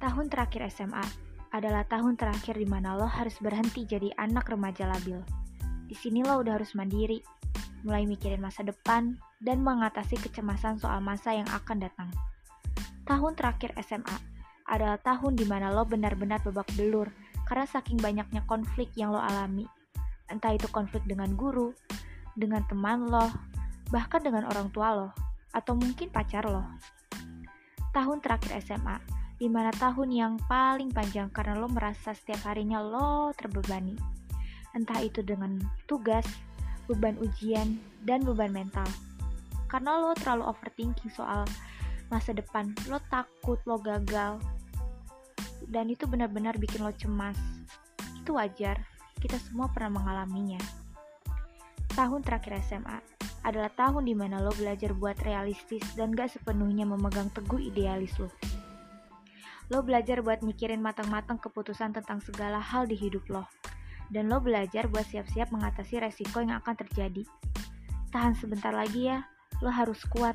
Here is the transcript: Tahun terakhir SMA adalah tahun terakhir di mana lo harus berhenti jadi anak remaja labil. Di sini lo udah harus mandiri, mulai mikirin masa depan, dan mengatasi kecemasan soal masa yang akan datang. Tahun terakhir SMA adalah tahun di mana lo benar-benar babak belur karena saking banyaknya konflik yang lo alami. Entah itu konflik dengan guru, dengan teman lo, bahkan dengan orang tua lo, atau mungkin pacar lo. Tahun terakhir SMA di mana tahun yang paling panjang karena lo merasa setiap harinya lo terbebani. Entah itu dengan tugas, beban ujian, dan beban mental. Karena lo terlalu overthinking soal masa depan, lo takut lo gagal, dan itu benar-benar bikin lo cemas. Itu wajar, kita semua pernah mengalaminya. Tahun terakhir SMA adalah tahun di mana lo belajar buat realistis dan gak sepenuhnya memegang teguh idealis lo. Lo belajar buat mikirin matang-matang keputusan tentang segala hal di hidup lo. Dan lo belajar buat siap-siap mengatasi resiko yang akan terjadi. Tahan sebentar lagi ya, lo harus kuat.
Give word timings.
Tahun 0.00 0.32
terakhir 0.32 0.64
SMA 0.72 1.04
adalah 1.52 1.84
tahun 1.84 2.16
terakhir 2.16 2.56
di 2.56 2.64
mana 2.64 2.96
lo 2.96 3.04
harus 3.04 3.36
berhenti 3.36 3.84
jadi 3.84 4.08
anak 4.16 4.48
remaja 4.48 4.88
labil. 4.88 5.20
Di 5.84 5.92
sini 5.92 6.24
lo 6.24 6.40
udah 6.40 6.56
harus 6.56 6.72
mandiri, 6.72 7.20
mulai 7.84 8.08
mikirin 8.08 8.40
masa 8.40 8.64
depan, 8.64 9.20
dan 9.44 9.60
mengatasi 9.60 10.16
kecemasan 10.24 10.80
soal 10.80 11.04
masa 11.04 11.36
yang 11.36 11.44
akan 11.52 11.84
datang. 11.84 12.08
Tahun 13.04 13.32
terakhir 13.36 13.76
SMA 13.84 14.16
adalah 14.72 14.96
tahun 15.04 15.36
di 15.36 15.44
mana 15.44 15.68
lo 15.68 15.84
benar-benar 15.84 16.40
babak 16.48 16.72
belur 16.80 17.12
karena 17.44 17.68
saking 17.68 18.00
banyaknya 18.00 18.40
konflik 18.48 18.88
yang 18.96 19.12
lo 19.12 19.20
alami. 19.20 19.68
Entah 20.32 20.56
itu 20.56 20.64
konflik 20.72 21.04
dengan 21.04 21.36
guru, 21.36 21.76
dengan 22.40 22.64
teman 22.72 23.04
lo, 23.04 23.28
bahkan 23.92 24.24
dengan 24.24 24.48
orang 24.48 24.72
tua 24.72 24.96
lo, 24.96 25.08
atau 25.52 25.76
mungkin 25.76 26.08
pacar 26.08 26.48
lo. 26.48 26.64
Tahun 27.92 28.16
terakhir 28.24 28.64
SMA 28.64 29.19
di 29.40 29.48
mana 29.48 29.72
tahun 29.72 30.12
yang 30.12 30.34
paling 30.44 30.92
panjang 30.92 31.32
karena 31.32 31.56
lo 31.56 31.64
merasa 31.72 32.12
setiap 32.12 32.44
harinya 32.52 32.76
lo 32.84 33.32
terbebani. 33.32 33.96
Entah 34.76 35.00
itu 35.00 35.24
dengan 35.24 35.56
tugas, 35.88 36.28
beban 36.84 37.16
ujian, 37.16 37.80
dan 38.04 38.20
beban 38.20 38.52
mental. 38.52 38.84
Karena 39.64 39.96
lo 39.96 40.12
terlalu 40.12 40.44
overthinking 40.44 41.08
soal 41.08 41.48
masa 42.12 42.36
depan, 42.36 42.76
lo 42.92 43.00
takut 43.08 43.56
lo 43.64 43.80
gagal, 43.80 44.36
dan 45.72 45.88
itu 45.88 46.04
benar-benar 46.04 46.60
bikin 46.60 46.84
lo 46.84 46.92
cemas. 46.92 47.40
Itu 48.20 48.36
wajar, 48.36 48.76
kita 49.24 49.40
semua 49.40 49.72
pernah 49.72 50.04
mengalaminya. 50.04 50.60
Tahun 51.96 52.20
terakhir 52.20 52.60
SMA 52.68 53.00
adalah 53.40 53.72
tahun 53.72 54.04
di 54.04 54.12
mana 54.12 54.36
lo 54.44 54.52
belajar 54.52 54.92
buat 54.92 55.16
realistis 55.24 55.80
dan 55.96 56.12
gak 56.12 56.28
sepenuhnya 56.28 56.84
memegang 56.84 57.32
teguh 57.32 57.72
idealis 57.72 58.12
lo. 58.20 58.28
Lo 59.70 59.86
belajar 59.86 60.18
buat 60.20 60.42
mikirin 60.42 60.82
matang-matang 60.82 61.38
keputusan 61.38 61.94
tentang 61.94 62.18
segala 62.18 62.58
hal 62.58 62.90
di 62.90 62.98
hidup 62.98 63.22
lo. 63.30 63.46
Dan 64.10 64.26
lo 64.26 64.42
belajar 64.42 64.90
buat 64.90 65.06
siap-siap 65.06 65.54
mengatasi 65.54 66.02
resiko 66.02 66.42
yang 66.42 66.58
akan 66.58 66.74
terjadi. 66.74 67.22
Tahan 68.10 68.34
sebentar 68.34 68.74
lagi 68.74 69.06
ya, 69.06 69.22
lo 69.62 69.70
harus 69.70 70.02
kuat. 70.10 70.34